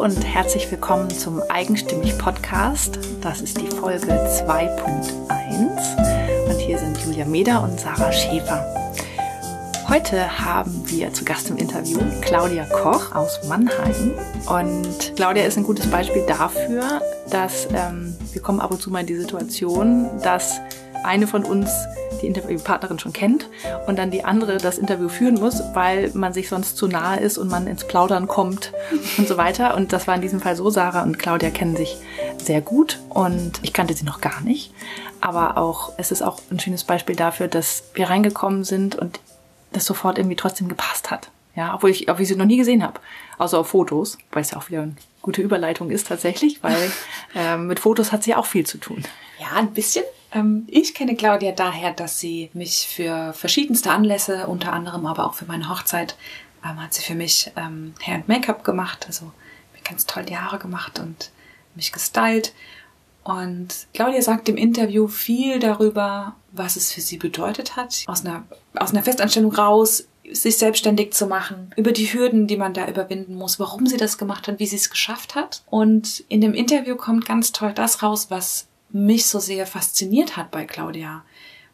[0.00, 2.98] Und herzlich willkommen zum Eigenstimmig Podcast.
[3.22, 8.66] Das ist die Folge 2.1 und hier sind Julia Meder und Sarah Schäfer.
[9.88, 14.12] Heute haben wir zu Gast im Interview Claudia Koch aus Mannheim.
[14.46, 17.00] Und Claudia ist ein gutes Beispiel dafür,
[17.30, 20.60] dass ähm, wir kommen ab und zu mal in die Situation, dass
[21.04, 21.70] eine von uns
[22.24, 23.48] die Interviewpartnerin schon kennt
[23.86, 27.38] und dann die andere das Interview führen muss, weil man sich sonst zu nahe ist
[27.38, 28.72] und man ins Plaudern kommt
[29.18, 29.76] und so weiter.
[29.76, 30.70] Und das war in diesem Fall so.
[30.70, 31.96] Sarah und Claudia kennen sich
[32.38, 34.72] sehr gut und ich kannte sie noch gar nicht.
[35.20, 39.20] Aber auch, es ist auch ein schönes Beispiel dafür, dass wir reingekommen sind und
[39.72, 41.30] das sofort irgendwie trotzdem gepasst hat.
[41.54, 43.00] Ja, obwohl ich, obwohl ich sie noch nie gesehen habe.
[43.38, 46.90] Außer auf Fotos, weil es ja auch wieder eine gute Überleitung ist tatsächlich, weil
[47.34, 49.04] äh, mit Fotos hat sie ja auch viel zu tun.
[49.38, 50.04] Ja, ein bisschen.
[50.34, 55.34] Ähm, ich kenne Claudia daher, dass sie mich für verschiedenste Anlässe, unter anderem aber auch
[55.34, 56.16] für meine Hochzeit,
[56.64, 60.36] ähm, hat sie für mich ähm, Hair und Make-up gemacht, also mir ganz toll die
[60.36, 61.30] Haare gemacht und
[61.74, 62.52] mich gestylt.
[63.22, 68.44] Und Claudia sagt im Interview viel darüber, was es für sie bedeutet hat, aus einer,
[68.76, 73.34] aus einer Festanstellung raus, sich selbstständig zu machen, über die Hürden, die man da überwinden
[73.34, 75.62] muss, warum sie das gemacht hat, wie sie es geschafft hat.
[75.66, 80.50] Und in dem Interview kommt ganz toll das raus, was mich so sehr fasziniert hat
[80.50, 81.24] bei Claudia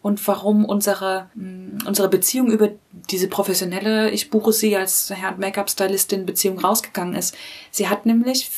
[0.03, 2.71] und warum unsere, mm, unsere Beziehung über
[3.11, 7.37] diese professionelle, ich buche sie als Herr- Make-up-Stylistin Beziehung rausgegangen ist.
[7.71, 8.51] Sie hat nämlich,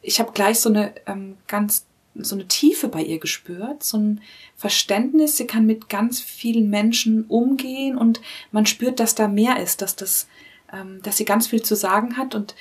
[0.00, 4.20] ich habe gleich so eine ähm, ganz so eine Tiefe bei ihr gespürt, so ein
[4.54, 9.80] Verständnis, sie kann mit ganz vielen Menschen umgehen und man spürt, dass da mehr ist,
[9.80, 10.28] dass das
[11.02, 12.34] dass sie ganz viel zu sagen hat.
[12.34, 12.54] Und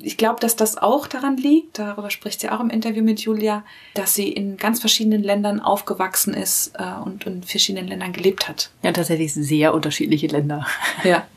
[0.00, 3.64] ich glaube, dass das auch daran liegt, darüber spricht sie auch im Interview mit Julia,
[3.94, 8.70] dass sie in ganz verschiedenen Ländern aufgewachsen ist äh, und in verschiedenen Ländern gelebt hat.
[8.82, 10.66] Ja, tatsächlich sehr unterschiedliche Länder.
[11.02, 11.26] Ja.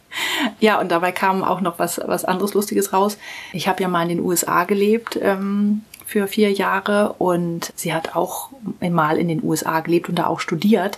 [0.59, 3.17] Ja, und dabei kam auch noch was, was anderes Lustiges raus.
[3.53, 8.15] Ich habe ja mal in den USA gelebt ähm, für vier Jahre und sie hat
[8.15, 10.97] auch mal in den USA gelebt und da auch studiert.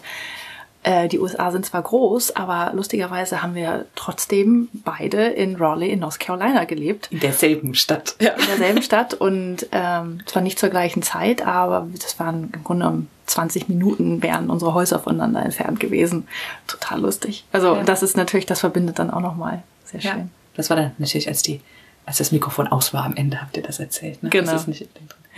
[0.89, 5.99] Äh, die USA sind zwar groß, aber lustigerweise haben wir trotzdem beide in Raleigh in
[5.99, 7.09] North Carolina gelebt.
[7.11, 8.15] In derselben Stadt.
[8.19, 8.31] Ja.
[8.31, 12.87] In derselben Stadt und ähm, zwar nicht zur gleichen Zeit, aber das waren im Grunde
[12.87, 16.27] um 20 Minuten wären unsere Häuser voneinander entfernt gewesen.
[16.65, 17.45] Total lustig.
[17.51, 17.83] Also ja.
[17.83, 19.61] das ist natürlich, das verbindet dann auch nochmal.
[19.85, 20.17] Sehr schön.
[20.17, 20.27] Ja.
[20.55, 21.61] Das war dann natürlich, als die,
[22.07, 24.23] als das Mikrofon aus war am Ende, habt ihr das erzählt.
[24.23, 24.31] Ne?
[24.31, 24.51] Genau.
[24.51, 24.89] Das ist nicht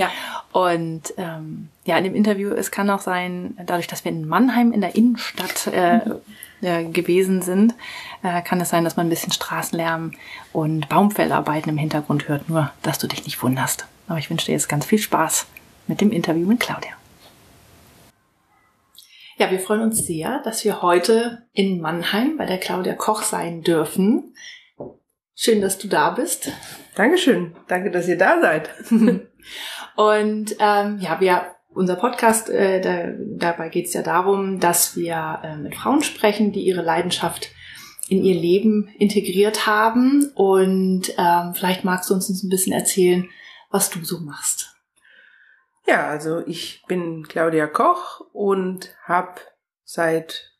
[0.01, 0.11] ja.
[0.51, 4.73] Und ähm, ja, in dem Interview, es kann auch sein, dadurch, dass wir in Mannheim
[4.73, 5.99] in der Innenstadt äh,
[6.61, 7.73] äh, gewesen sind,
[8.23, 10.11] äh, kann es sein, dass man ein bisschen Straßenlärm
[10.53, 12.49] und Baumfellarbeiten im Hintergrund hört.
[12.49, 13.85] Nur, dass du dich nicht wunderst.
[14.07, 15.47] Aber ich wünsche dir jetzt ganz viel Spaß
[15.87, 16.91] mit dem Interview mit Claudia.
[19.37, 23.63] Ja, wir freuen uns sehr, dass wir heute in Mannheim bei der Claudia Koch sein
[23.63, 24.35] dürfen.
[25.35, 26.51] Schön, dass du da bist.
[26.95, 27.55] Dankeschön.
[27.67, 28.69] Danke, dass ihr da seid.
[29.95, 35.39] Und ähm, ja, wir unser Podcast, äh, da, dabei geht es ja darum, dass wir
[35.43, 37.49] äh, mit Frauen sprechen, die ihre Leidenschaft
[38.09, 40.31] in ihr Leben integriert haben.
[40.35, 43.29] Und ähm, vielleicht magst du uns ein bisschen erzählen,
[43.69, 44.75] was du so machst.
[45.87, 49.41] Ja, also ich bin Claudia Koch und habe
[49.83, 50.51] seit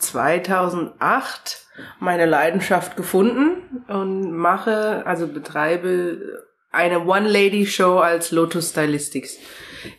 [0.00, 1.66] 2008
[2.00, 9.38] meine Leidenschaft gefunden und mache, also betreibe eine One-Lady-Show als Lotus Stylistics.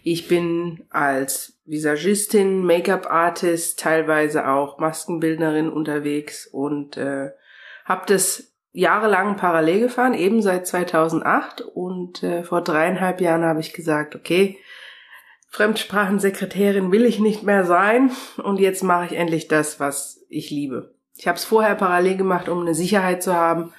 [0.03, 7.31] Ich bin als Visagistin, Make-up-Artist, teilweise auch Maskenbildnerin unterwegs und äh,
[7.85, 13.74] habe das jahrelang parallel gefahren, eben seit 2008 und äh, vor dreieinhalb Jahren habe ich
[13.74, 14.57] gesagt, okay,
[15.50, 18.12] Fremdsprachensekretärin will ich nicht mehr sein
[18.44, 20.94] und jetzt mache ich endlich das, was ich liebe.
[21.18, 23.74] Ich habe es vorher parallel gemacht, um eine Sicherheit zu haben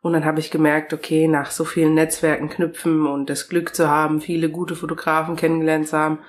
[0.00, 3.88] und dann habe ich gemerkt, okay, nach so vielen Netzwerken knüpfen und das Glück zu
[3.88, 6.20] haben, viele gute Fotografen kennengelernt zu haben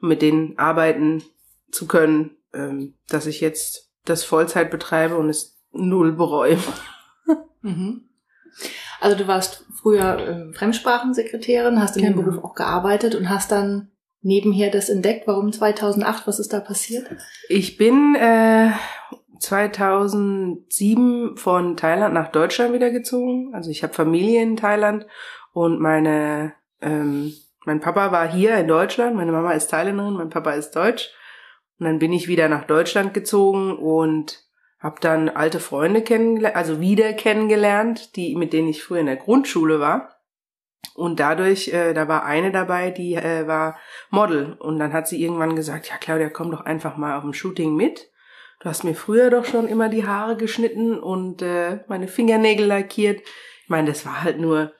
[0.00, 1.22] und mit denen arbeiten
[1.70, 6.58] zu können, ähm, dass ich jetzt das Vollzeit betreibe und es null bereue.
[7.60, 8.08] Mhm.
[9.00, 12.16] Also du warst früher ähm, Fremdsprachensekretärin, hast in genau.
[12.16, 13.90] dem Beruf auch gearbeitet und hast dann
[14.22, 15.26] nebenher das entdeckt.
[15.26, 16.26] Warum 2008?
[16.26, 17.06] Was ist da passiert?
[17.48, 18.70] Ich bin äh,
[19.38, 23.54] 2007 von Thailand nach Deutschland wieder gezogen.
[23.54, 25.06] Also ich habe Familie in Thailand
[25.52, 27.32] und meine ähm,
[27.68, 31.10] mein Papa war hier in Deutschland, meine Mama ist Thailänderin, mein Papa ist Deutsch.
[31.78, 34.42] Und dann bin ich wieder nach Deutschland gezogen und
[34.78, 39.16] habe dann alte Freunde kennengelernt, also wieder kennengelernt, die mit denen ich früher in der
[39.16, 40.16] Grundschule war.
[40.94, 43.76] Und dadurch, äh, da war eine dabei, die äh, war
[44.08, 44.54] Model.
[44.54, 47.76] Und dann hat sie irgendwann gesagt, ja Claudia, komm doch einfach mal auf ein Shooting
[47.76, 48.10] mit.
[48.60, 53.20] Du hast mir früher doch schon immer die Haare geschnitten und äh, meine Fingernägel lackiert.
[53.62, 54.72] Ich meine, das war halt nur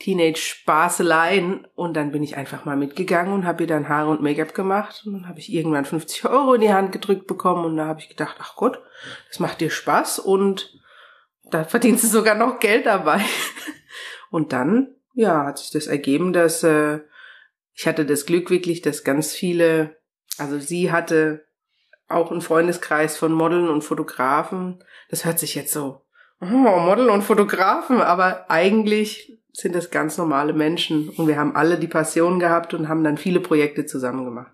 [0.00, 4.54] Teenage-Spaßeleien und dann bin ich einfach mal mitgegangen und habe ihr dann Haare und Make-up
[4.54, 7.86] gemacht und dann habe ich irgendwann 50 Euro in die Hand gedrückt bekommen und da
[7.86, 8.80] habe ich gedacht, ach Gott,
[9.28, 10.78] das macht dir Spaß und
[11.50, 13.20] da verdienst du sogar noch Geld dabei.
[14.30, 17.00] Und dann, ja, hat sich das ergeben, dass äh,
[17.72, 19.96] ich hatte das Glück wirklich, dass ganz viele,
[20.38, 21.43] also sie hatte
[22.08, 24.82] auch einen Freundeskreis von Modeln und Fotografen.
[25.10, 26.02] Das hört sich jetzt so,
[26.40, 31.78] oh, Model und Fotografen, aber eigentlich sind das ganz normale Menschen und wir haben alle
[31.78, 34.52] die Passion gehabt und haben dann viele Projekte zusammen gemacht.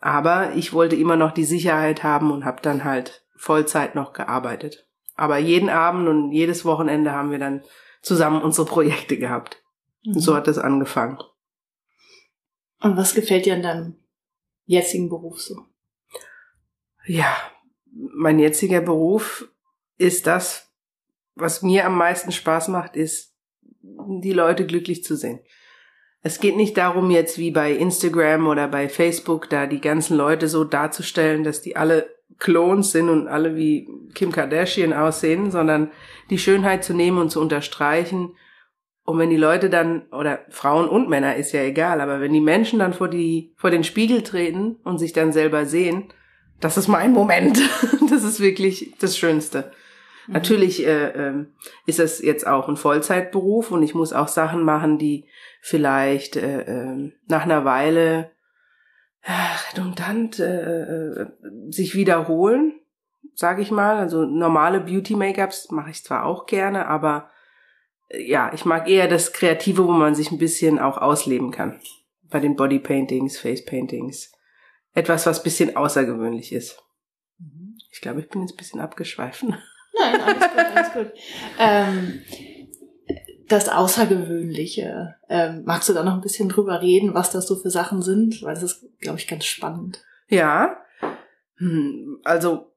[0.00, 4.88] Aber ich wollte immer noch die Sicherheit haben und habe dann halt Vollzeit noch gearbeitet.
[5.14, 7.62] Aber jeden Abend und jedes Wochenende haben wir dann
[8.02, 9.62] zusammen unsere Projekte gehabt.
[10.04, 10.14] Mhm.
[10.14, 11.18] Und so hat das angefangen.
[12.80, 13.94] Und was gefällt dir an deinem
[14.64, 15.64] jetzigen Beruf so?
[17.06, 17.36] Ja,
[17.92, 19.48] mein jetziger Beruf
[19.96, 20.72] ist das,
[21.34, 23.34] was mir am meisten Spaß macht, ist
[23.82, 25.40] die Leute glücklich zu sehen.
[26.22, 30.48] Es geht nicht darum, jetzt wie bei Instagram oder bei Facebook, da die ganzen Leute
[30.48, 35.92] so darzustellen, dass die alle Clones sind und alle wie Kim Kardashian aussehen, sondern
[36.30, 38.34] die Schönheit zu nehmen und zu unterstreichen.
[39.04, 42.40] Und wenn die Leute dann, oder Frauen und Männer ist ja egal, aber wenn die
[42.40, 46.12] Menschen dann vor die, vor den Spiegel treten und sich dann selber sehen,
[46.60, 47.60] das ist mein Moment.
[48.08, 49.72] Das ist wirklich das Schönste.
[50.26, 50.34] Mhm.
[50.34, 51.46] Natürlich äh, äh,
[51.86, 55.28] ist es jetzt auch ein Vollzeitberuf und ich muss auch Sachen machen, die
[55.60, 58.30] vielleicht äh, äh, nach einer Weile
[59.22, 59.32] äh,
[59.70, 61.26] redundant äh, äh,
[61.68, 62.78] sich wiederholen,
[63.34, 63.96] sage ich mal.
[63.96, 67.30] Also normale Beauty-Make-ups mache ich zwar auch gerne, aber
[68.08, 71.80] ja, ich mag eher das Kreative, wo man sich ein bisschen auch ausleben kann.
[72.30, 74.32] Bei den Body-Paintings, Face-Paintings.
[74.96, 76.82] Etwas, was bisschen außergewöhnlich ist.
[77.38, 77.76] Mhm.
[77.92, 79.54] Ich glaube, ich bin jetzt ein bisschen abgeschweifen.
[79.98, 81.12] Nein, alles gut, alles gut.
[81.58, 82.22] Ähm,
[83.46, 87.68] das Außergewöhnliche, ähm, magst du da noch ein bisschen drüber reden, was das so für
[87.68, 88.42] Sachen sind?
[88.42, 90.02] Weil das ist, glaube ich, ganz spannend.
[90.28, 90.78] Ja,
[91.58, 92.72] hm, also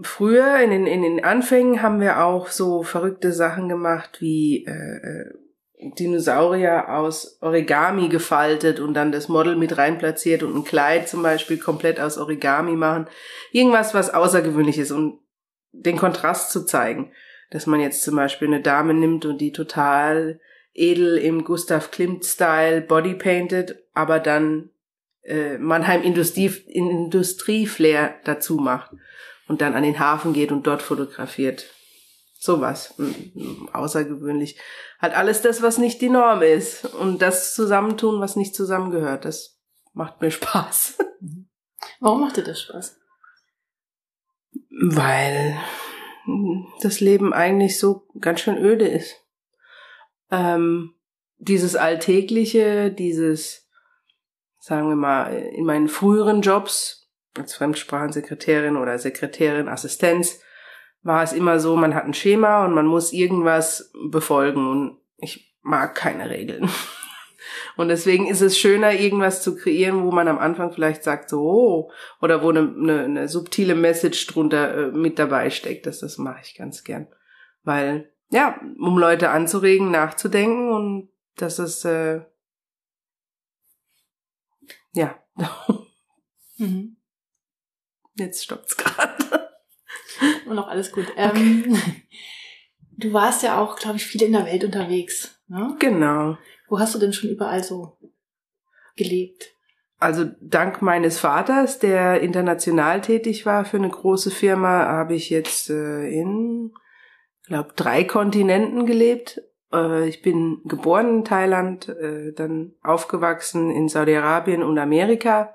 [0.00, 4.70] früher in den, in den Anfängen haben wir auch so verrückte Sachen gemacht wie äh,
[4.70, 5.34] äh
[5.80, 11.22] Dinosaurier aus Origami gefaltet und dann das Model mit rein platziert und ein Kleid zum
[11.22, 13.06] Beispiel komplett aus Origami machen.
[13.52, 15.20] Irgendwas, was außergewöhnlich ist und
[15.72, 17.12] den Kontrast zu zeigen.
[17.50, 20.38] Dass man jetzt zum Beispiel eine Dame nimmt und die total
[20.74, 24.70] edel im Gustav Klimt-Style bodypainted, aber dann
[25.22, 28.92] äh, Mannheim Industrie, Industrieflair dazu macht
[29.48, 31.66] und dann an den Hafen geht und dort fotografiert.
[32.42, 32.94] Sowas.
[33.74, 34.58] Außergewöhnlich.
[34.98, 36.86] Hat alles das, was nicht die Norm ist.
[36.86, 39.26] Und das zusammentun, was nicht zusammengehört.
[39.26, 39.60] Das
[39.92, 40.98] macht mir Spaß.
[42.00, 42.98] Warum macht dir das Spaß?
[44.70, 45.60] Weil
[46.80, 49.16] das Leben eigentlich so ganz schön öde ist.
[50.30, 50.94] Ähm,
[51.36, 53.68] dieses Alltägliche, dieses,
[54.58, 60.40] sagen wir mal, in meinen früheren Jobs als Fremdsprachensekretärin oder Sekretärin, Assistenz,
[61.02, 65.56] war es immer so, man hat ein Schema und man muss irgendwas befolgen und ich
[65.62, 66.68] mag keine Regeln.
[67.76, 71.40] Und deswegen ist es schöner, irgendwas zu kreieren, wo man am Anfang vielleicht sagt, so,
[71.42, 75.86] oh, oder wo eine, eine, eine subtile Message drunter äh, mit dabei steckt.
[75.86, 77.08] Das, das mache ich ganz gern.
[77.62, 82.20] Weil, ja, um Leute anzuregen, nachzudenken und das ist, äh,
[84.92, 85.18] ja.
[86.58, 86.96] mhm.
[88.14, 89.29] Jetzt stoppt's gerade.
[90.46, 91.06] Und noch alles gut.
[91.10, 91.30] Okay.
[91.34, 91.76] Ähm,
[92.96, 95.40] du warst ja auch, glaube ich, viel in der Welt unterwegs.
[95.48, 95.76] Ne?
[95.78, 96.36] Genau.
[96.68, 97.98] Wo hast du denn schon überall so
[98.96, 99.54] gelebt?
[99.98, 105.68] Also dank meines Vaters, der international tätig war für eine große Firma, habe ich jetzt
[105.68, 106.72] äh, in,
[107.46, 109.42] glaube drei Kontinenten gelebt.
[109.72, 115.54] Äh, ich bin geboren in Thailand, äh, dann aufgewachsen in Saudi-Arabien und Amerika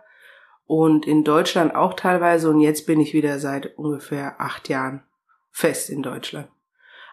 [0.68, 5.04] und in Deutschland auch teilweise und jetzt bin ich wieder seit ungefähr acht Jahren
[5.52, 6.50] fest in Deutschland.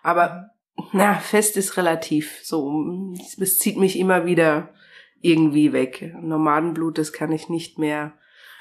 [0.02, 0.50] Aber
[0.92, 2.40] na, fest ist relativ.
[2.42, 4.71] So, es zieht mich immer wieder
[5.21, 6.14] irgendwie weg.
[6.21, 8.12] Nomadenblut, das kann ich nicht mehr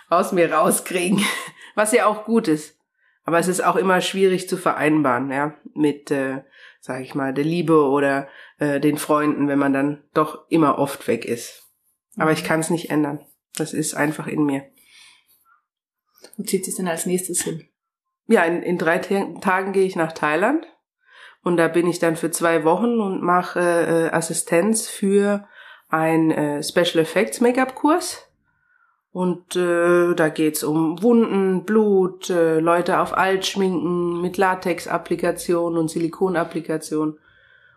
[0.10, 1.24] aus mir rauskriegen.
[1.76, 2.78] Was ja auch gut ist.
[3.24, 6.42] Aber es ist auch immer schwierig zu vereinbaren, ja, mit, äh,
[6.80, 11.08] sag ich mal, der Liebe oder äh, den Freunden, wenn man dann doch immer oft
[11.08, 11.70] weg ist.
[12.18, 12.48] Aber ich mhm.
[12.48, 13.26] kann es nicht ändern.
[13.56, 14.66] Das ist einfach in mir.
[16.38, 17.68] Wo zieht sich denn als nächstes hin?
[18.28, 20.66] Ja, in, in drei Tagen gehe ich nach Thailand
[21.44, 25.48] und da bin ich dann für zwei Wochen und mache äh, Assistenz für
[25.90, 28.28] ein äh, Special Effects Make-up Kurs.
[29.12, 35.90] Und äh, da geht's um Wunden, Blut, äh, Leute auf Alt schminken mit Latex-Applikation und
[35.90, 37.20] Silikon-Applikation.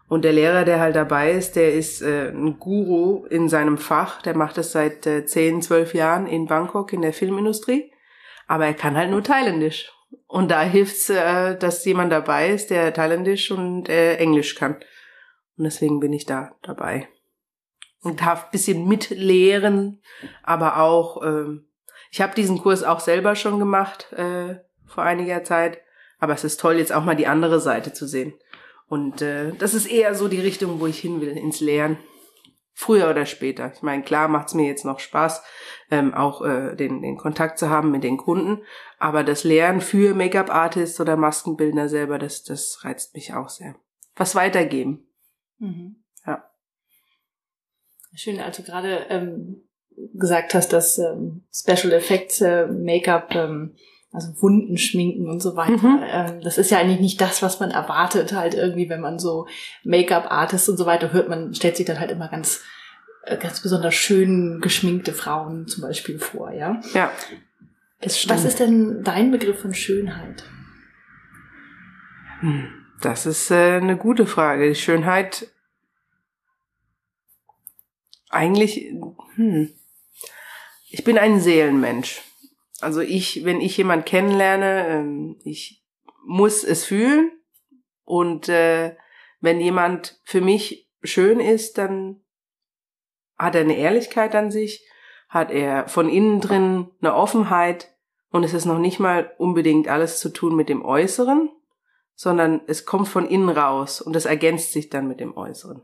[0.07, 4.23] Und der Lehrer, der halt dabei ist, der ist äh, ein Guru in seinem Fach.
[4.23, 7.91] Der macht das seit äh, 10, 12 Jahren in Bangkok in der Filmindustrie.
[8.47, 9.91] Aber er kann halt nur Thailändisch.
[10.27, 14.77] Und da hilft's, äh, dass jemand dabei ist, der Thailändisch und äh, Englisch kann.
[15.57, 17.09] Und deswegen bin ich da dabei.
[18.01, 20.03] Und darf bisschen mitlehren,
[20.43, 21.61] aber auch, äh,
[22.11, 25.79] ich habe diesen Kurs auch selber schon gemacht äh, vor einiger Zeit.
[26.19, 28.35] Aber es ist toll, jetzt auch mal die andere Seite zu sehen.
[28.89, 31.97] Und äh, das ist eher so die Richtung, wo ich hin will, ins Lehren.
[32.77, 33.73] Früher oder später.
[33.73, 35.43] Ich meine, klar macht's mir jetzt noch Spaß,
[35.93, 38.63] ähm, auch äh, den, den Kontakt zu haben mit den Kunden.
[38.99, 43.77] Aber das Lehren für Make-up-Artists oder Maskenbildner selber, das, das reizt mich auch sehr.
[44.17, 45.07] Was weitergeben.
[45.59, 46.03] Mhm.
[46.27, 46.51] Ja.
[48.13, 49.63] Schön, also gerade ähm,
[50.15, 53.77] gesagt hast, dass ähm, Special Effects äh, Make-up ähm,
[54.15, 55.73] also Wunden schminken und so weiter.
[55.73, 56.05] Mhm.
[56.07, 59.49] Ähm, das ist ja eigentlich nicht das, was man erwartet, halt irgendwie, wenn man so
[59.83, 61.29] Make-up-Artists und so weiter hört.
[61.29, 62.63] Man stellt sich dann halt immer ganz,
[63.25, 66.81] äh, ganz besonders schön geschminkte Frauen zum Beispiel vor, ja?
[66.93, 67.11] Ja.
[68.01, 70.45] Was ist denn dein Begriff von Schönheit?
[72.39, 72.69] Hm,
[73.01, 74.69] das ist äh, eine gute Frage.
[74.69, 75.49] Die Schönheit
[78.31, 78.93] eigentlich,
[79.35, 79.73] hm,
[80.89, 82.23] ich bin ein Seelenmensch.
[82.85, 85.85] Also ich, wenn ich jemand kennenlerne, ähm, ich
[86.25, 87.33] muss es fühlen.
[88.05, 88.97] Und äh,
[89.41, 92.23] wenn jemand für mich schön ist, dann
[93.39, 94.87] hat er eine Ehrlichkeit an sich,
[95.29, 97.97] hat er von innen drin eine Offenheit.
[98.31, 101.51] Und es ist noch nicht mal unbedingt alles zu tun mit dem Äußeren,
[102.15, 105.83] sondern es kommt von innen raus und es ergänzt sich dann mit dem Äußeren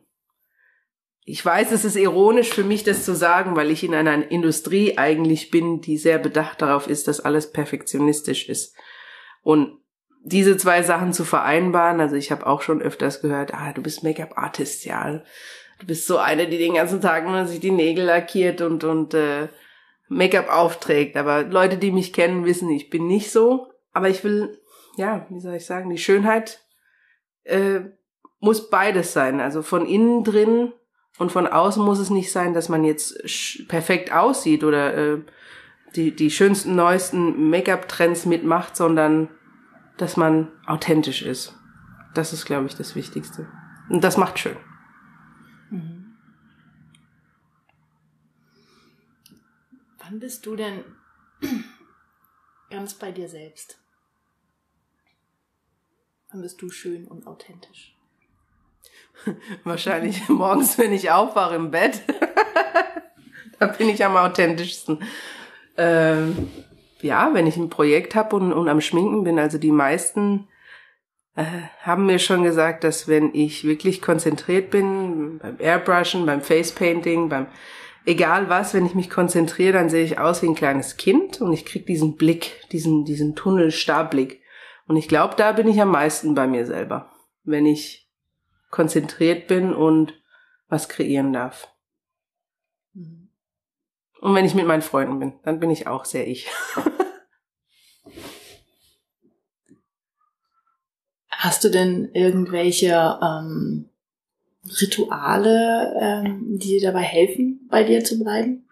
[1.24, 4.96] ich weiß, es ist ironisch für mich, das zu sagen, weil ich in einer Industrie
[4.98, 8.74] eigentlich bin, die sehr bedacht darauf ist, dass alles perfektionistisch ist.
[9.42, 9.78] Und
[10.22, 14.02] diese zwei Sachen zu vereinbaren, also ich habe auch schon öfters gehört, ah, du bist
[14.02, 15.22] Make-up-Artist, ja.
[15.78, 19.14] Du bist so eine, die den ganzen Tag nur sich die Nägel lackiert und, und
[19.14, 19.48] äh,
[20.08, 21.16] Make-up aufträgt.
[21.16, 23.68] Aber Leute, die mich kennen, wissen, ich bin nicht so.
[23.92, 24.60] Aber ich will,
[24.96, 26.60] ja, wie soll ich sagen, die Schönheit
[27.44, 27.80] äh,
[28.40, 29.40] muss beides sein.
[29.40, 30.72] Also von innen drin
[31.18, 35.18] und von außen muss es nicht sein, dass man jetzt perfekt aussieht oder äh,
[35.94, 39.28] die, die schönsten, neuesten Make-up-Trends mitmacht, sondern
[39.96, 41.54] dass man authentisch ist.
[42.14, 43.48] Das ist, glaube ich, das Wichtigste.
[43.88, 44.56] Und das macht schön.
[45.70, 46.16] Mhm.
[49.98, 50.84] Wann bist du denn
[52.70, 53.78] ganz bei dir selbst?
[56.30, 57.96] Wann bist du schön und authentisch?
[59.64, 62.02] Wahrscheinlich morgens, wenn ich aufwache im Bett.
[63.58, 65.02] da bin ich am authentischsten.
[65.76, 66.50] Ähm,
[67.00, 70.48] ja, wenn ich ein Projekt habe und, und am Schminken bin, also die meisten
[71.36, 71.44] äh,
[71.80, 77.46] haben mir schon gesagt, dass wenn ich wirklich konzentriert bin, beim Airbrushen, beim Facepainting, beim
[78.04, 81.52] egal was, wenn ich mich konzentriere, dann sehe ich aus wie ein kleines Kind und
[81.52, 84.40] ich krieg diesen Blick, diesen, diesen Tunnelstarblick.
[84.86, 87.12] Und ich glaube, da bin ich am meisten bei mir selber.
[87.44, 88.09] Wenn ich
[88.70, 90.14] konzentriert bin und
[90.68, 91.68] was kreieren darf.
[92.94, 93.28] Mhm.
[94.20, 96.50] Und wenn ich mit meinen Freunden bin, dann bin ich auch sehr ich.
[101.30, 103.88] Hast du denn irgendwelche ähm,
[104.80, 108.68] Rituale, ähm, die dir dabei helfen, bei dir zu bleiben?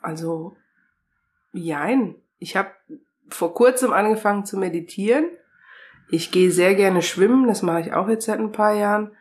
[0.00, 0.56] Also,
[1.52, 2.16] jein.
[2.38, 2.72] Ich habe
[3.28, 5.37] vor kurzem angefangen zu meditieren
[6.10, 9.16] ich gehe sehr gerne schwimmen, das mache ich auch jetzt seit ein paar Jahren.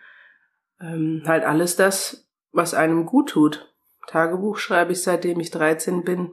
[0.79, 3.74] Ähm, halt alles das, was einem gut tut.
[4.08, 6.32] Tagebuch schreibe ich seitdem ich 13 bin.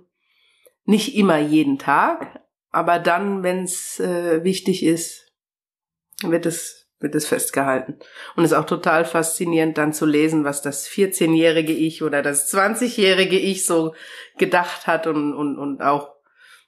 [0.84, 5.32] Nicht immer jeden Tag, aber dann, wenn es äh, wichtig ist,
[6.22, 7.98] wird es wird es festgehalten.
[8.34, 12.52] Und es ist auch total faszinierend, dann zu lesen, was das 14-jährige Ich oder das
[12.52, 13.94] 20-jährige Ich so
[14.38, 16.14] gedacht hat und, und, und auch,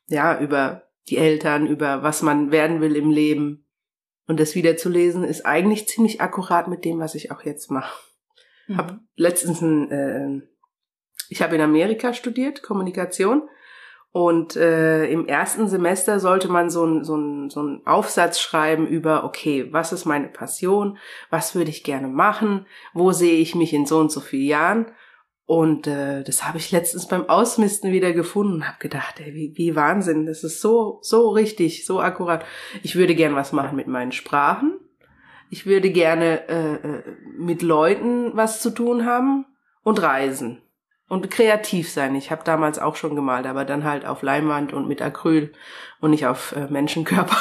[0.06, 3.65] ja, über die Eltern, über was man werden will im Leben.
[4.26, 7.70] Und das wieder zu lesen ist eigentlich ziemlich akkurat mit dem, was ich auch jetzt
[7.70, 7.96] mache.
[8.66, 8.76] Mhm.
[8.76, 10.42] Hab letztens ein, äh,
[11.28, 13.48] ich habe in Amerika studiert, Kommunikation.
[14.12, 18.86] Und äh, im ersten Semester sollte man so ein, so, ein, so ein Aufsatz schreiben
[18.86, 20.96] über, okay, was ist meine Passion,
[21.28, 24.86] was würde ich gerne machen, wo sehe ich mich in so und so vielen Jahren.
[25.46, 29.52] Und äh, das habe ich letztens beim Ausmisten wieder gefunden und habe gedacht, ey, wie,
[29.56, 32.44] wie Wahnsinn, das ist so, so richtig, so akkurat.
[32.82, 34.80] Ich würde gern was machen mit meinen Sprachen.
[35.48, 37.02] Ich würde gerne äh, äh,
[37.38, 39.46] mit Leuten was zu tun haben
[39.84, 40.62] und reisen
[41.08, 42.16] und kreativ sein.
[42.16, 45.52] Ich habe damals auch schon gemalt, aber dann halt auf Leinwand und mit Acryl
[46.00, 47.38] und nicht auf äh, Menschenkörper.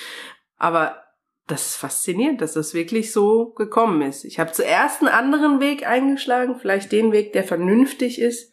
[0.56, 1.01] aber
[1.46, 4.24] das ist faszinierend, dass das wirklich so gekommen ist.
[4.24, 8.52] Ich habe zuerst einen anderen Weg eingeschlagen, vielleicht den Weg, der vernünftig ist.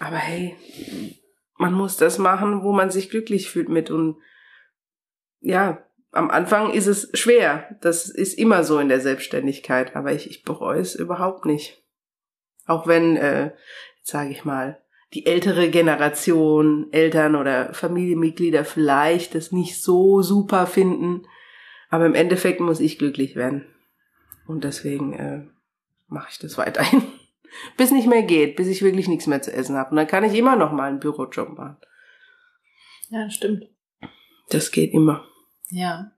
[0.00, 0.56] Aber hey,
[1.56, 3.90] man muss das machen, wo man sich glücklich fühlt mit.
[3.90, 4.18] Und
[5.40, 7.76] ja, am Anfang ist es schwer.
[7.80, 9.96] Das ist immer so in der Selbstständigkeit.
[9.96, 11.82] Aber ich, ich bereue es überhaupt nicht.
[12.66, 13.52] Auch wenn, äh,
[14.02, 14.80] sage ich mal,
[15.14, 21.26] die ältere Generation, Eltern oder Familienmitglieder vielleicht das nicht so super finden
[21.94, 23.64] aber im Endeffekt muss ich glücklich werden.
[24.48, 25.44] Und deswegen äh,
[26.08, 27.02] mache ich das weiterhin.
[27.76, 29.90] bis nicht mehr geht, bis ich wirklich nichts mehr zu essen habe.
[29.90, 31.76] Und dann kann ich immer noch mal einen Bürojob machen.
[33.10, 33.68] Ja, stimmt.
[34.50, 35.24] Das geht immer.
[35.68, 36.10] Ja.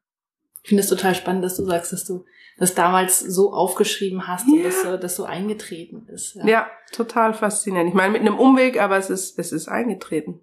[0.63, 2.25] Ich finde es total spannend, dass du sagst, dass du
[2.57, 4.55] das damals so aufgeschrieben hast ja.
[4.55, 6.37] und dass das so eingetreten ist.
[6.37, 6.47] Ja.
[6.47, 7.91] ja, total faszinierend.
[7.91, 10.41] Ich meine, mit einem Umweg, aber es ist, es ist eingetreten.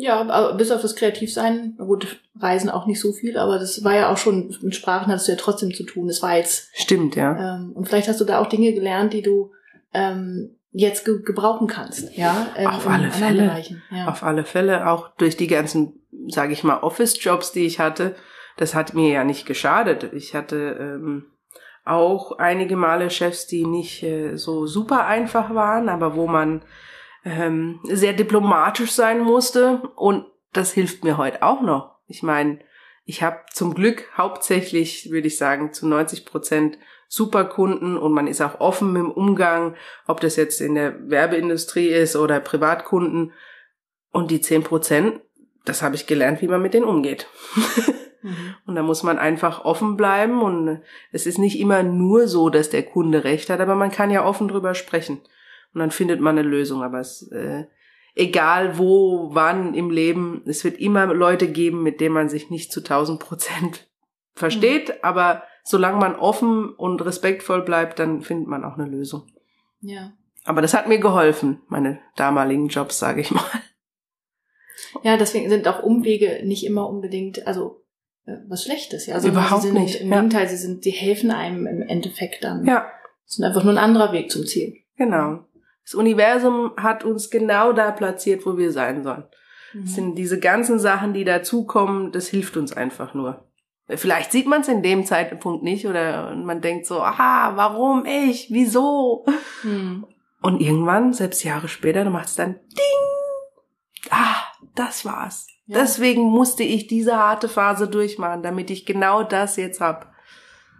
[0.00, 3.94] Ja, aber bis auf das Kreativsein, gut, Reisen auch nicht so viel, aber das war
[3.94, 6.08] ja auch schon, mit Sprachen hattest du ja trotzdem zu tun.
[6.08, 6.70] Das war jetzt.
[6.72, 7.56] Stimmt, ja.
[7.56, 9.52] Ähm, und vielleicht hast du da auch Dinge gelernt, die du
[9.92, 12.48] ähm, jetzt ge gebrauchen kannst, ja.
[12.56, 13.62] Ähm, auf alle Fälle.
[13.90, 14.08] Ja.
[14.08, 18.14] Auf alle Fälle, auch durch die ganzen, sage ich mal, Office-Jobs, die ich hatte,
[18.56, 20.12] das hat mir ja nicht geschadet.
[20.14, 21.26] Ich hatte ähm,
[21.84, 26.62] auch einige Male Chefs, die nicht äh, so super einfach waren, aber wo man
[27.24, 31.96] ähm, sehr diplomatisch sein musste und das hilft mir heute auch noch.
[32.06, 32.58] Ich meine,
[33.04, 38.40] ich habe zum Glück hauptsächlich, würde ich sagen, zu 90 Prozent Superkunden und man ist
[38.40, 39.74] auch offen im Umgang,
[40.06, 43.32] ob das jetzt in der Werbeindustrie ist oder Privatkunden.
[44.12, 45.20] Und die 10 Prozent,
[45.64, 47.26] das habe ich gelernt, wie man mit denen umgeht.
[48.22, 48.54] mhm.
[48.64, 52.70] Und da muss man einfach offen bleiben und es ist nicht immer nur so, dass
[52.70, 55.20] der Kunde recht hat, aber man kann ja offen drüber sprechen
[55.74, 56.82] und dann findet man eine Lösung.
[56.82, 57.64] Aber es, äh,
[58.14, 62.72] egal wo, wann im Leben, es wird immer Leute geben, mit denen man sich nicht
[62.72, 63.88] zu 1000 Prozent
[64.34, 64.94] versteht, mhm.
[65.02, 69.26] aber solange man offen und respektvoll bleibt, dann findet man auch eine Lösung.
[69.80, 70.12] Ja.
[70.44, 73.44] Aber das hat mir geholfen, meine damaligen Jobs, sage ich mal.
[75.02, 77.84] Ja, deswegen sind auch Umwege nicht immer unbedingt, also
[78.26, 79.14] äh, was Schlechtes, ja.
[79.14, 80.00] Also Überhaupt sind, nicht.
[80.00, 80.16] Im ja.
[80.16, 82.64] Gegenteil, sie sind, sie helfen einem im Endeffekt dann.
[82.64, 82.90] Ja.
[83.26, 84.76] sind einfach nur ein anderer Weg zum Ziel.
[84.96, 85.44] Genau.
[85.90, 89.24] Das Universum hat uns genau da platziert, wo wir sein sollen.
[89.72, 89.82] Mhm.
[89.82, 93.44] Das sind diese ganzen Sachen, die dazukommen, das hilft uns einfach nur.
[93.88, 98.50] Vielleicht sieht man es in dem Zeitpunkt nicht oder man denkt so, aha, warum ich?
[98.52, 99.26] Wieso?
[99.64, 100.06] Mhm.
[100.40, 104.10] Und irgendwann, selbst Jahre später, du machst dann Ding!
[104.10, 104.44] Ah,
[104.76, 105.48] das war's.
[105.66, 105.80] Ja.
[105.80, 110.12] Deswegen musste ich diese harte Phase durchmachen, damit ich genau das jetzt hab.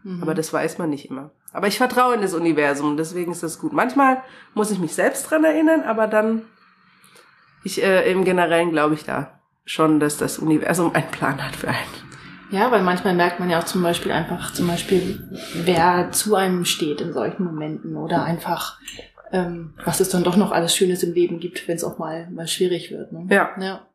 [0.04, 0.22] Mhm.
[0.22, 1.32] Aber das weiß man nicht immer.
[1.52, 3.72] Aber ich vertraue in das Universum, deswegen ist das gut.
[3.72, 4.22] Manchmal
[4.54, 6.42] muss ich mich selbst dran erinnern, aber dann,
[7.64, 11.68] ich äh, im Generellen glaube ich da schon, dass das Universum einen Plan hat für
[11.68, 12.10] einen.
[12.50, 15.22] Ja, weil manchmal merkt man ja auch zum Beispiel einfach, zum Beispiel,
[15.54, 18.78] wer zu einem steht in solchen Momenten oder einfach,
[19.30, 22.28] ähm, was es dann doch noch alles Schönes im Leben gibt, wenn es auch mal,
[22.30, 23.12] mal schwierig wird.
[23.12, 23.26] Ne?
[23.30, 23.50] Ja.
[23.60, 23.86] ja.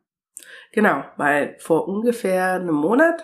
[0.72, 3.22] Genau, weil vor ungefähr einem Monat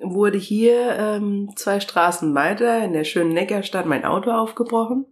[0.00, 5.06] wurde hier ähm, zwei Straßen weiter in der schönen Neckarstadt mein Auto aufgebrochen.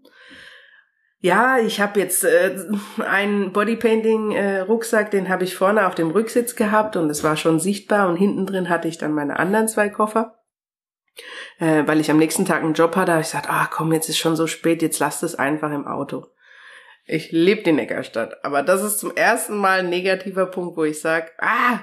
[1.25, 2.55] Ja, ich habe jetzt äh,
[2.99, 7.61] einen Bodypainting-Rucksack, äh, den habe ich vorne auf dem Rücksitz gehabt und es war schon
[7.61, 10.39] sichtbar und hinten drin hatte ich dann meine anderen zwei Koffer.
[11.59, 14.11] Äh, weil ich am nächsten Tag einen Job hatte, habe ich gesagt, ah komm, jetzt
[14.11, 16.27] ist schon so spät, jetzt lasst es einfach im Auto.
[17.07, 21.01] Ich lebe die Neckarstadt, aber das ist zum ersten Mal ein negativer Punkt, wo ich
[21.01, 21.81] sage, ah,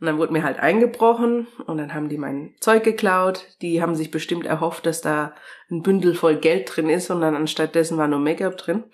[0.00, 3.46] und dann wurde mir halt eingebrochen und dann haben die mein Zeug geklaut.
[3.62, 5.34] Die haben sich bestimmt erhofft, dass da
[5.70, 8.84] ein Bündel voll Geld drin ist und dann anstattdessen war nur Make-up drin.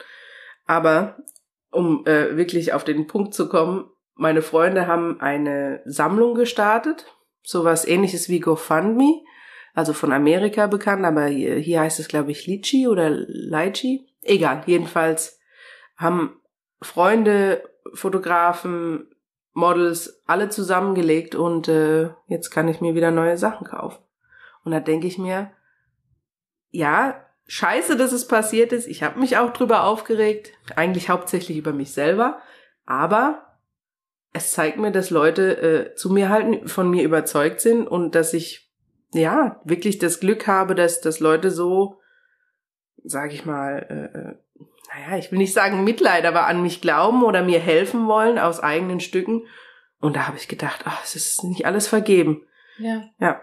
[0.67, 1.19] Aber
[1.71, 7.05] um äh, wirklich auf den Punkt zu kommen, meine Freunde haben eine Sammlung gestartet,
[7.43, 9.23] sowas ähnliches wie GoFundMe,
[9.75, 14.07] also von Amerika bekannt, aber hier, hier heißt es glaube ich Litchi oder Lychee.
[14.23, 15.39] Egal, jedenfalls
[15.97, 16.41] haben
[16.81, 17.63] Freunde,
[17.93, 19.14] Fotografen,
[19.55, 24.03] Models alle zusammengelegt und äh, jetzt kann ich mir wieder neue Sachen kaufen.
[24.65, 25.51] Und da denke ich mir,
[26.71, 28.89] ja, scheiße, dass es passiert ist.
[28.89, 32.39] Ich habe mich auch drüber aufgeregt, eigentlich hauptsächlich über mich selber,
[32.85, 33.59] aber
[34.33, 38.35] es zeigt mir, dass Leute äh, zu mir halten, von mir überzeugt sind und dass
[38.35, 38.73] ich
[39.13, 42.01] ja wirklich das Glück habe, dass dass Leute so,
[43.05, 44.44] sag ich mal, äh, äh
[44.95, 48.61] naja, ich will nicht sagen Mitleid, aber an mich glauben oder mir helfen wollen aus
[48.61, 49.47] eigenen Stücken.
[50.01, 52.43] Und da habe ich gedacht, ach, es ist nicht alles vergeben.
[52.79, 53.05] Ja.
[53.19, 53.41] Ja.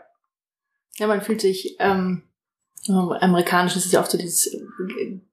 [0.98, 2.24] Ja, man fühlt sich, ähm,
[2.88, 4.56] amerikanisch ist es ja oft so dieses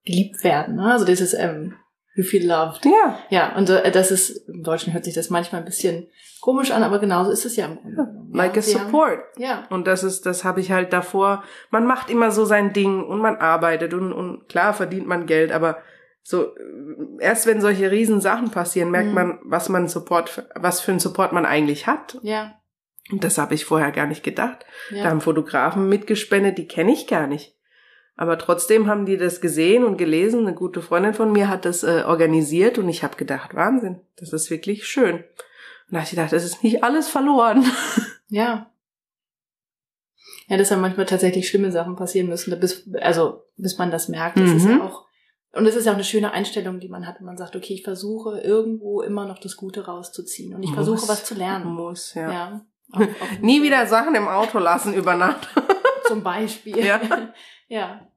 [0.05, 0.93] geliebt werden, ne?
[0.93, 1.75] Also dieses, ähm,
[2.15, 2.85] you feel loved.
[2.85, 3.19] Ja.
[3.31, 6.09] Ja, und äh, das ist, im Deutschen hört sich das manchmal ein bisschen
[6.41, 7.77] komisch an, aber genauso ist es ja.
[8.33, 9.19] Like ja, a support.
[9.19, 9.67] Haben, ja.
[9.71, 11.45] Und das ist, das habe ich halt davor.
[11.71, 15.53] Man macht immer so sein Ding und man arbeitet und, und klar verdient man Geld,
[15.53, 15.79] aber
[16.31, 16.55] so
[17.21, 19.15] erst wenn solche riesen Sachen passieren, merkt Mhm.
[19.15, 22.19] man, was man Support, was für einen Support man eigentlich hat.
[22.23, 22.53] Ja.
[23.11, 24.67] Und das habe ich vorher gar nicht gedacht.
[24.91, 25.05] Ja.
[25.05, 27.55] Da haben Fotografen mitgespendet, die kenne ich gar nicht.
[28.15, 30.41] Aber trotzdem haben die das gesehen und gelesen.
[30.47, 34.35] Eine gute Freundin von mir hat das äh, organisiert und ich habe gedacht, Wahnsinn, das
[34.35, 35.15] ist wirklich schön.
[35.15, 35.25] Und
[35.93, 37.65] da habe ich gedacht, das ist nicht alles verloren.
[38.31, 38.71] Ja.
[40.49, 44.39] Ja, dass ja manchmal tatsächlich schlimme Sachen passieren müssen, bis, also bis man das merkt.
[44.39, 44.71] Das ist Mhm.
[44.79, 45.07] ja auch,
[45.53, 47.75] und es ist ja auch eine schöne Einstellung, die man hat, wenn man sagt, okay,
[47.75, 50.77] ich versuche irgendwo immer noch das Gute rauszuziehen und ich Muss.
[50.87, 51.67] versuche was zu lernen.
[51.67, 52.31] Muss, ja.
[52.33, 52.61] Ja.
[52.93, 55.49] Auf- auf- Nie wieder Sachen im Auto lassen über Nacht.
[56.07, 56.79] Zum Beispiel.
[56.79, 57.01] Ja.
[57.69, 58.09] ja.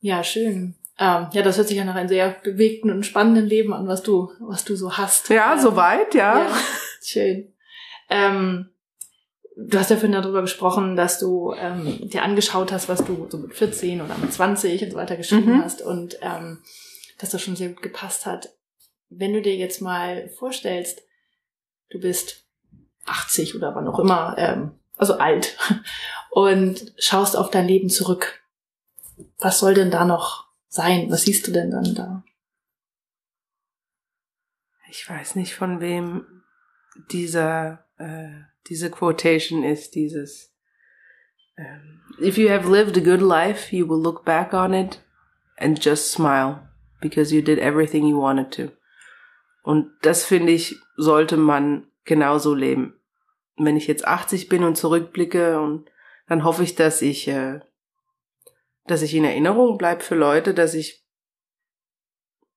[0.00, 0.76] Ja, schön.
[0.98, 4.02] Ähm, ja, das hört sich ja nach einem sehr bewegten und spannenden Leben an, was
[4.02, 5.28] du, was du so hast.
[5.28, 6.40] Ja, Ähm, soweit, ja.
[6.44, 6.50] Ja,
[7.02, 7.54] schön.
[8.10, 8.70] Ähm,
[9.60, 13.38] du hast ja vorhin darüber gesprochen, dass du ähm, dir angeschaut hast, was du so
[13.38, 15.62] mit 14 oder mit 20 und so weiter geschrieben Mhm.
[15.64, 16.62] hast und ähm,
[17.18, 18.50] dass das schon sehr gut gepasst hat.
[19.10, 21.02] Wenn du dir jetzt mal vorstellst,
[21.90, 22.44] du bist
[23.06, 25.56] 80 oder wann auch immer, ähm, also alt,
[26.30, 28.42] und schaust auf dein Leben zurück,
[29.38, 31.10] was soll denn da noch sein?
[31.10, 32.22] Was siehst du denn dann da?
[34.90, 36.42] Ich weiß nicht, von wem
[37.10, 38.28] dieser, äh,
[38.68, 40.54] diese Quotation ist, dieses
[41.56, 45.00] ähm, If you have lived a good life, you will look back on it
[45.56, 46.68] and just smile
[47.00, 48.72] because you did everything you wanted to.
[49.62, 52.94] Und das finde ich, sollte man genauso leben.
[53.56, 55.90] Wenn ich jetzt 80 bin und zurückblicke und
[56.26, 57.60] dann hoffe ich, dass ich, äh,
[58.86, 61.04] dass ich in Erinnerung bleib für Leute, dass ich,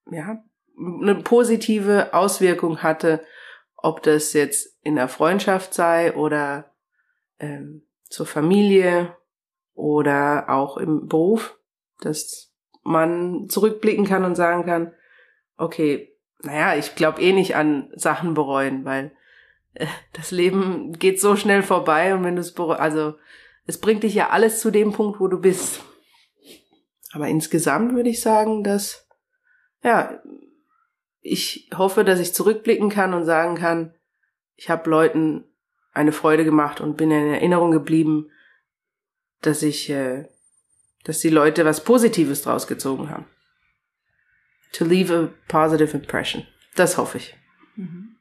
[0.10, 0.44] ja,
[0.78, 3.24] eine positive Auswirkung hatte,
[3.82, 6.72] ob das jetzt in der Freundschaft sei oder
[7.40, 9.16] ähm, zur Familie
[9.74, 11.58] oder auch im Beruf,
[12.02, 12.52] dass
[12.84, 14.94] man zurückblicken kann und sagen kann,
[15.58, 19.12] okay, naja, ich glaube eh nicht an Sachen bereuen, weil
[19.74, 23.16] äh, das Leben geht so schnell vorbei und wenn du es also
[23.66, 25.82] es bringt dich ja alles zu dem Punkt, wo du bist.
[27.14, 29.08] Aber insgesamt würde ich sagen, dass,
[29.84, 30.20] ja,
[31.22, 33.94] ich hoffe, dass ich zurückblicken kann und sagen kann,
[34.56, 35.46] ich habe Leuten
[35.94, 38.30] eine Freude gemacht und bin in Erinnerung geblieben,
[39.42, 40.28] dass ich, äh,
[41.04, 43.26] dass die Leute was Positives draus gezogen haben.
[44.74, 46.46] To leave a positive impression.
[46.76, 47.36] Das hoffe ich.
[47.76, 48.18] Mhm.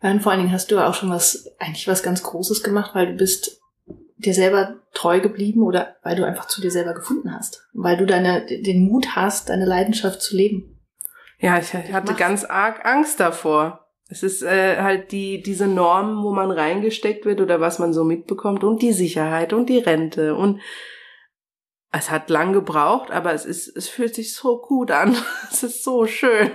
[0.00, 3.08] Und vor allen Dingen hast du auch schon was, eigentlich was ganz Großes gemacht, weil
[3.08, 3.60] du bist
[4.18, 7.66] dir selber treu geblieben oder weil du einfach zu dir selber gefunden hast.
[7.72, 10.78] Weil du deine, den Mut hast, deine Leidenschaft zu leben.
[11.40, 13.86] Ja, ich hatte ganz arg Angst davor.
[14.08, 18.04] Es ist äh, halt die diese Normen, wo man reingesteckt wird oder was man so
[18.04, 20.60] mitbekommt und die Sicherheit und die Rente und
[21.92, 25.14] es hat lang gebraucht, aber es ist es fühlt sich so gut an.
[25.52, 26.50] Es ist so schön,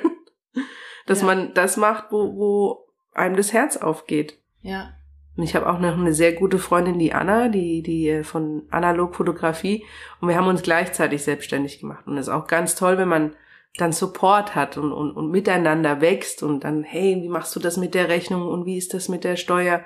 [1.05, 1.27] dass Ja.
[1.27, 4.39] man das macht, wo wo einem das Herz aufgeht.
[4.61, 4.93] Ja.
[5.35, 8.63] Und ich habe auch noch eine sehr gute Freundin, die Anna, die die äh, von
[8.69, 9.83] Analogfotografie
[10.21, 13.35] und wir haben uns gleichzeitig selbstständig gemacht und es ist auch ganz toll, wenn man
[13.77, 17.77] dann Support hat und, und, und miteinander wächst und dann, hey, wie machst du das
[17.77, 19.83] mit der Rechnung und wie ist das mit der Steuer?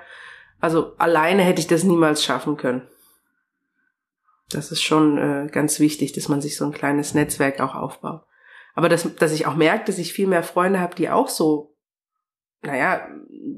[0.60, 2.86] Also alleine hätte ich das niemals schaffen können.
[4.50, 8.22] Das ist schon äh, ganz wichtig, dass man sich so ein kleines Netzwerk auch aufbaut.
[8.74, 11.74] Aber dass, dass ich auch merke, dass ich viel mehr Freunde habe, die auch so,
[12.62, 13.08] naja,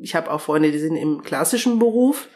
[0.02, 2.28] ich habe auch Freunde, die sind im klassischen Beruf,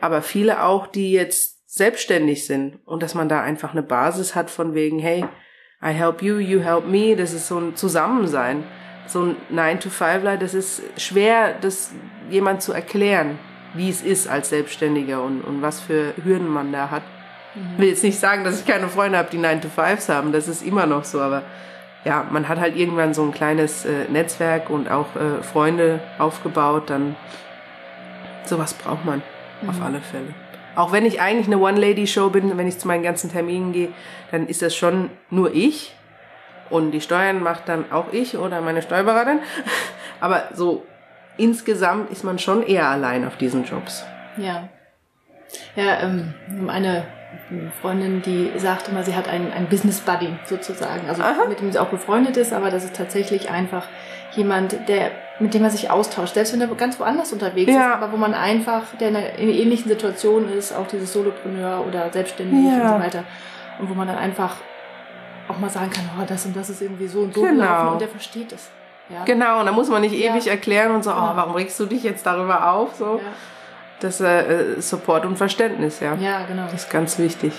[0.00, 4.50] aber viele auch, die jetzt selbstständig sind und dass man da einfach eine Basis hat
[4.50, 5.24] von wegen, hey,
[5.82, 8.64] I help you, you help me, das ist so ein Zusammensein.
[9.06, 11.92] So ein 9-to-5-Ler, das ist schwer, das
[12.28, 13.38] jemand zu erklären,
[13.74, 17.02] wie es ist als Selbstständiger und, und was für Hürden man da hat.
[17.54, 20.62] Ich will jetzt nicht sagen, dass ich keine Freunde habe, die 9-to-5s haben, das ist
[20.62, 21.42] immer noch so, aber
[22.04, 26.88] ja, man hat halt irgendwann so ein kleines äh, Netzwerk und auch äh, Freunde aufgebaut,
[26.88, 27.16] dann
[28.44, 29.22] sowas braucht man
[29.66, 30.34] auf alle Fälle.
[30.76, 33.88] Auch wenn ich eigentlich eine One-Lady-Show bin, wenn ich zu meinen ganzen Terminen gehe,
[34.30, 35.94] dann ist das schon nur ich.
[36.70, 39.40] Und die Steuern macht dann auch ich oder meine Steuerberaterin.
[40.20, 40.86] Aber so
[41.36, 44.04] insgesamt ist man schon eher allein auf diesen Jobs.
[44.36, 44.68] Ja.
[45.74, 46.70] Ja, ähm, haben
[47.50, 51.08] eine Freundin, die sagt immer, sie hat einen, einen Business Buddy sozusagen.
[51.08, 51.46] Also Aha.
[51.48, 53.84] mit dem sie auch befreundet ist, aber das ist tatsächlich einfach
[54.32, 56.34] jemand, der, mit dem man sich austauscht.
[56.34, 57.88] Selbst wenn er ganz woanders unterwegs Ja.
[57.88, 62.10] ist, aber wo man einfach, der in einer ähnlichen Situation ist, auch dieses Solopreneur oder
[62.12, 62.82] selbstständig Ja.
[62.82, 63.24] und so weiter.
[63.80, 64.56] Und wo man dann einfach
[65.48, 67.54] auch mal sagen kann, oh, das und das ist irgendwie so und so Genau.
[67.64, 68.70] gelaufen und der versteht es.
[69.08, 69.24] Ja.
[69.24, 71.30] Genau, und da muss man nicht ewig erklären und so, Genau.
[71.32, 72.94] oh, warum regst du dich jetzt darüber auf?
[72.94, 73.20] So.
[74.00, 76.14] Das äh, Support und Verständnis, ja.
[76.14, 76.64] ja, genau.
[76.64, 77.52] Das ist ganz wichtig.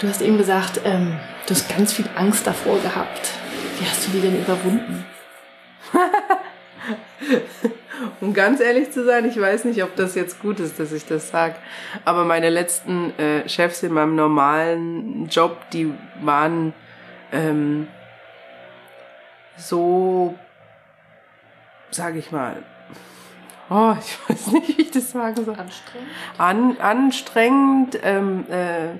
[0.00, 3.30] Du hast eben gesagt, ähm, du hast ganz viel Angst davor gehabt.
[3.78, 5.06] Wie hast du die denn überwunden?
[8.20, 11.06] Um ganz ehrlich zu sein, ich weiß nicht, ob das jetzt gut ist, dass ich
[11.06, 11.54] das sage.
[12.04, 16.72] Aber meine letzten äh, Chefs in meinem normalen Job, die waren
[17.32, 17.88] ähm,
[19.56, 20.34] so,
[21.90, 22.62] sage ich mal,
[23.70, 25.56] oh, ich weiß nicht, wie ich das sagen soll.
[25.56, 26.08] Anstrengend?
[26.38, 28.98] An, anstrengend, ähm, äh,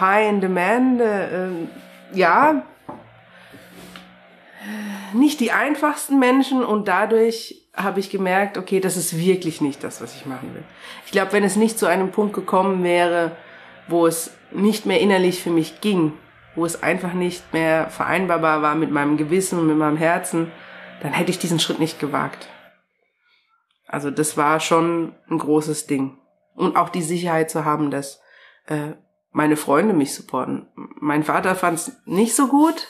[0.00, 1.68] high in demand, äh, ähm,
[2.12, 2.62] ja,
[5.12, 10.00] nicht die einfachsten Menschen und dadurch habe ich gemerkt, okay, das ist wirklich nicht das,
[10.00, 10.62] was ich machen will.
[11.06, 13.32] Ich glaube, wenn es nicht zu einem Punkt gekommen wäre,
[13.88, 16.12] wo es nicht mehr innerlich für mich ging,
[16.54, 20.52] wo es einfach nicht mehr vereinbarbar war mit meinem Gewissen und mit meinem Herzen,
[21.00, 22.48] dann hätte ich diesen Schritt nicht gewagt.
[23.92, 26.18] Also das war schon ein großes Ding.
[26.54, 28.22] Und auch die Sicherheit zu haben, dass
[28.66, 28.94] äh,
[29.32, 30.66] meine Freunde mich supporten.
[30.74, 32.88] Mein Vater fand es nicht so gut.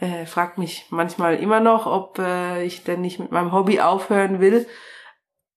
[0.00, 4.40] Äh, fragt mich manchmal immer noch, ob äh, ich denn nicht mit meinem Hobby aufhören
[4.40, 4.66] will.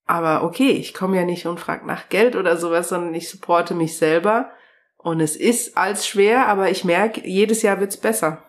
[0.05, 3.75] Aber okay, ich komme ja nicht und frage nach Geld oder sowas, sondern ich supporte
[3.75, 4.51] mich selber.
[4.97, 8.43] Und es ist als schwer, aber ich merke, jedes Jahr wird's besser.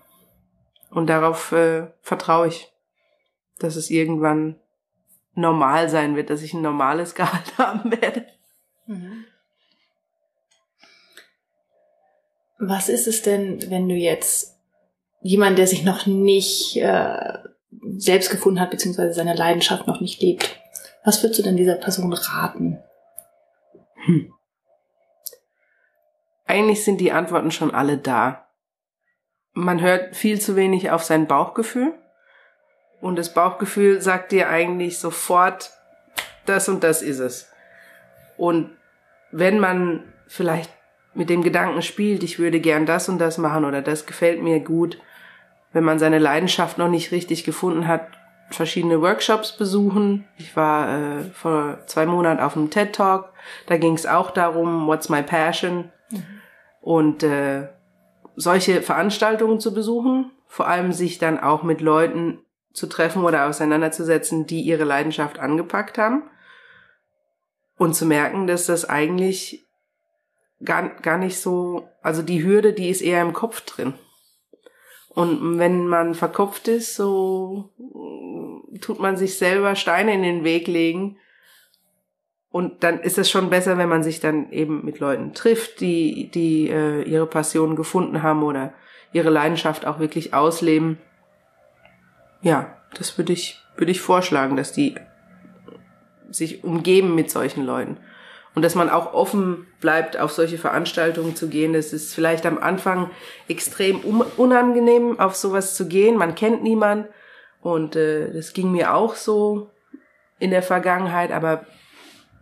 [0.91, 2.73] Und darauf äh, vertraue ich,
[3.61, 4.59] dass es irgendwann
[5.37, 8.27] normal sein wird, dass ich ein normales Gehalt haben werde.
[8.87, 9.25] Mhm.
[12.59, 14.57] Was ist es denn, wenn du jetzt
[15.21, 17.39] jemand, der sich noch nicht äh,
[17.99, 20.59] selbst gefunden hat, beziehungsweise seine Leidenschaft noch nicht lebt,
[21.05, 22.79] was würdest du denn dieser Person raten?
[26.47, 28.49] Eigentlich sind die Antworten schon alle da.
[29.53, 31.95] Man hört viel zu wenig auf sein Bauchgefühl.
[33.01, 35.73] Und das Bauchgefühl sagt dir eigentlich sofort,
[36.47, 37.51] das und das ist es.
[38.37, 38.71] Und
[39.33, 40.71] wenn man vielleicht
[41.15, 44.61] mit dem Gedanken spielt, ich würde gern das und das machen oder das gefällt mir
[44.61, 44.99] gut,
[45.73, 48.07] wenn man seine Leidenschaft noch nicht richtig gefunden hat,
[48.51, 50.27] verschiedene Workshops besuchen.
[50.37, 53.33] Ich war äh, vor zwei Monaten auf einem TED Talk.
[53.67, 55.91] Da ging es auch darum, what's my passion?
[56.81, 57.69] Und äh,
[58.37, 62.39] solche Veranstaltungen zu besuchen, vor allem sich dann auch mit Leuten
[62.77, 66.25] zu treffen oder auseinanderzusetzen, die ihre Leidenschaft angepackt haben
[67.79, 69.67] und zu merken, dass das eigentlich
[70.63, 73.95] gar, gar nicht so, also die Hürde, die ist eher im Kopf drin.
[75.09, 80.67] Und wenn man verkopft ist, so äh, tut man sich selber Steine in den Weg
[80.67, 81.17] legen.
[82.51, 86.31] Und dann ist es schon besser, wenn man sich dann eben mit Leuten trifft, die,
[86.31, 88.75] die äh, ihre Passion gefunden haben oder
[89.15, 90.99] ihre Leidenschaft auch wirklich ausleben.
[92.47, 94.95] Ja, das würde ich, würde ich vorschlagen, dass die
[96.31, 97.97] sich umgeben mit solchen Leuten.
[98.55, 101.73] Und dass man auch offen bleibt, auf solche Veranstaltungen zu gehen.
[101.73, 103.11] Das ist vielleicht am Anfang
[103.49, 103.99] extrem
[104.37, 106.17] unangenehm, auf sowas zu gehen.
[106.17, 107.09] Man kennt niemand.
[107.63, 109.73] Und äh, das ging mir auch so
[110.39, 111.33] in der Vergangenheit.
[111.33, 111.67] Aber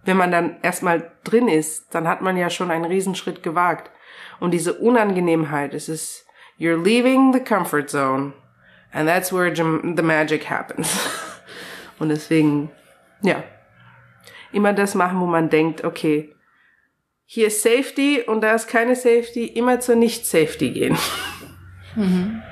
[0.04, 3.90] wenn man dann erstmal drin ist, dann hat man ja schon einen Riesenschritt gewagt.
[4.38, 6.26] Und diese Unangenehmheit, es ist,
[6.60, 8.34] you're leaving the comfort zone.
[8.94, 10.88] And that's where the magic happens.
[11.98, 12.70] Und deswegen,
[13.22, 13.42] ja,
[14.52, 16.34] immer das machen, wo man denkt, okay,
[17.26, 20.96] hier ist Safety und da ist keine Safety, immer zur Nicht-Safety gehen.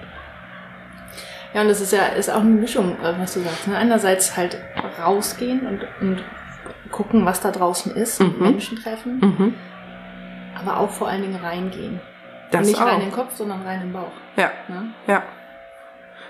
[1.55, 3.69] Ja, und das ist ja ist auch eine Mischung, äh, was du sagst.
[3.69, 3.77] Ne?
[3.77, 4.57] Einerseits halt
[4.99, 6.25] rausgehen und, und
[6.91, 8.37] gucken, was da draußen ist, Mhm.
[8.39, 9.55] Menschen treffen, Mhm.
[10.59, 12.01] aber auch vor allen Dingen reingehen.
[12.51, 12.87] Das und nicht auch.
[12.87, 14.13] rein in den Kopf, sondern rein in den Bauch.
[14.37, 14.95] Ja, Ne?
[15.07, 15.23] ja,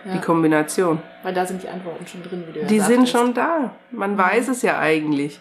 [0.04, 0.14] Ja.
[0.14, 1.00] die Kombination.
[1.22, 3.74] Weil da sind die Antworten schon drin, wie du ja Die sind schon da.
[3.90, 5.40] Man weiß es ja eigentlich.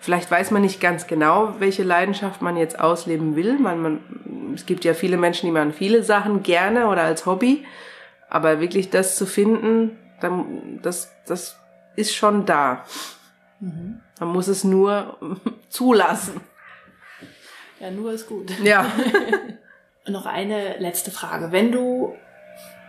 [0.00, 3.58] Vielleicht weiß man nicht ganz genau, welche Leidenschaft man jetzt ausleben will.
[3.58, 4.00] Man, man,
[4.54, 7.64] es gibt ja viele Menschen, die machen viele Sachen gerne oder als Hobby.
[8.28, 11.56] Aber wirklich das zu finden, dann, das, das
[11.96, 12.84] ist schon da.
[13.60, 15.16] Man muss es nur
[15.68, 16.40] zulassen.
[17.78, 18.50] Ja, nur ist gut.
[18.62, 18.86] Ja.
[20.08, 21.52] Noch eine letzte Frage.
[21.52, 22.14] Wenn du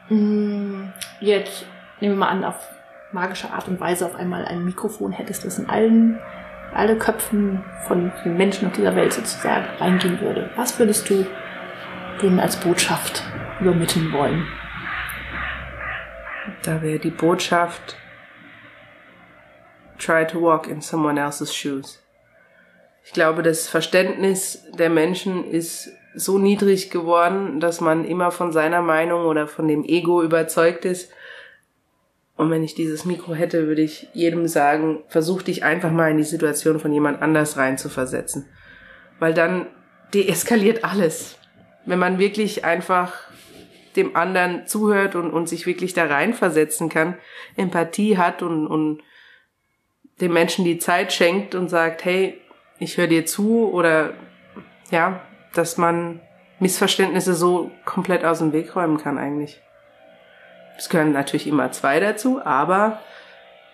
[0.09, 1.65] mh, jetzt,
[1.99, 2.69] nehmen wir mal an, auf
[3.11, 6.19] magische Art und Weise auf einmal ein Mikrofon hättest, das in allen,
[6.73, 11.25] alle Köpfen von den Menschen auf dieser Welt sozusagen reingehen würde, was würdest du
[12.21, 13.23] denen als Botschaft
[13.59, 14.47] übermitteln wollen?
[16.63, 17.95] Da wäre die Botschaft,
[19.97, 22.03] try to walk in someone else's shoes.
[23.05, 28.81] Ich glaube, das Verständnis der Menschen ist so niedrig geworden, dass man immer von seiner
[28.81, 31.11] Meinung oder von dem Ego überzeugt ist.
[32.35, 36.17] Und wenn ich dieses Mikro hätte, würde ich jedem sagen, versuch dich einfach mal in
[36.17, 38.47] die Situation von jemand anders reinzuversetzen.
[39.19, 39.67] Weil dann
[40.13, 41.37] deeskaliert alles.
[41.85, 43.13] Wenn man wirklich einfach
[43.95, 47.17] dem anderen zuhört und, und sich wirklich da reinversetzen kann,
[47.55, 49.01] Empathie hat und, und
[50.21, 52.39] dem Menschen die Zeit schenkt und sagt, hey,
[52.79, 54.13] ich höre dir zu oder
[54.91, 55.21] ja,
[55.53, 56.19] dass man
[56.59, 59.61] Missverständnisse so komplett aus dem Weg räumen kann eigentlich.
[60.77, 62.99] Es gehören natürlich immer zwei dazu, aber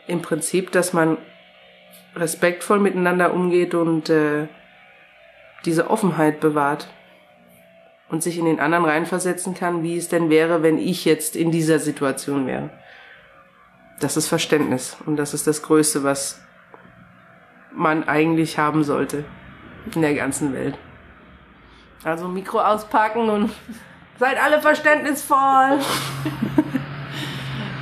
[0.07, 1.17] im Prinzip, dass man
[2.15, 4.47] respektvoll miteinander umgeht und äh,
[5.65, 6.89] diese Offenheit bewahrt
[8.09, 11.51] und sich in den anderen reinversetzen kann, wie es denn wäre, wenn ich jetzt in
[11.51, 12.69] dieser Situation wäre.
[13.99, 16.41] Das ist Verständnis und das ist das Größte, was
[17.71, 19.25] man eigentlich haben sollte
[19.93, 20.77] in der ganzen Welt.
[22.03, 23.51] Also Mikro auspacken und
[24.19, 25.79] seid alle verständnisvoll.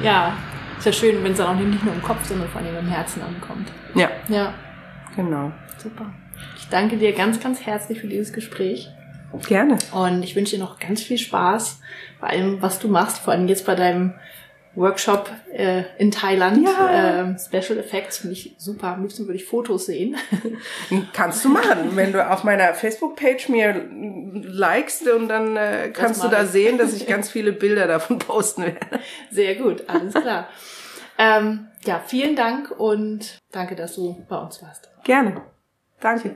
[0.04, 0.36] ja,
[0.78, 2.88] ist ja schön, wenn es dann auch nicht nur im Kopf, sondern vor allem im
[2.88, 3.72] Herzen ankommt.
[3.94, 4.10] Ja.
[4.28, 4.54] Ja.
[5.16, 5.52] Genau.
[5.78, 6.14] Super.
[6.58, 8.90] Ich danke dir ganz, ganz herzlich für dieses Gespräch.
[9.48, 9.78] Gerne.
[9.92, 11.82] Und ich wünsche dir noch ganz viel Spaß
[12.20, 14.14] bei allem, was du machst, vor allem jetzt bei deinem
[14.78, 16.66] Workshop äh, in Thailand.
[16.66, 17.22] Ja.
[17.22, 18.90] Ähm, Special Effects finde ich super.
[18.90, 20.16] Am liebsten würde ich Fotos sehen.
[21.14, 23.74] Kannst du machen, wenn du auf meiner Facebook-Page mir
[24.44, 26.50] likest und dann äh, kannst du da ich.
[26.50, 29.00] sehen, dass ich ganz viele Bilder davon posten werde.
[29.32, 30.48] Sehr gut, alles klar.
[31.18, 34.90] ähm, ja, vielen Dank und danke, dass du bei uns warst.
[35.04, 35.42] Gerne.
[36.00, 36.36] Danke.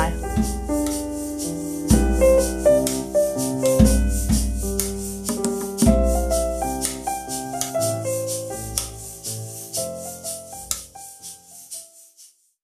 [0.00, 0.69] Bye.